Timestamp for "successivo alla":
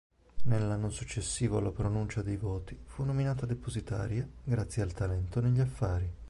0.89-1.69